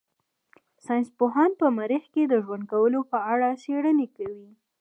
ساينس 0.85 1.09
پوهان 1.17 1.51
په 1.59 1.67
مريخ 1.79 2.03
کې 2.13 2.23
د 2.27 2.33
ژوند 2.45 2.63
کولو 2.71 2.99
په 3.11 3.17
اړه 3.33 3.47
څېړنې 3.63 4.07
کوي. 4.17 4.49